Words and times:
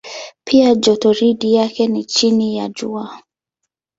Pia 0.43 0.75
jotoridi 0.75 1.53
yake 1.53 1.87
ni 1.87 2.03
chini 2.05 2.57
ya 2.57 2.69
Jua. 2.69 3.21